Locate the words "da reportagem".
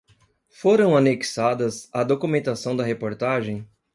2.75-3.69